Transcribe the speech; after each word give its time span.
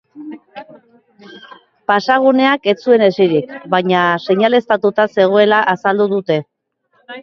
Pasaguneak 1.91 2.67
ez 2.75 2.77
zuen 2.87 3.07
hesirik, 3.11 3.55
baina 3.77 4.09
seinaleztatuta 4.27 5.09
zegoela 5.17 5.65
azaldu 5.79 6.15
dute. 6.21 6.45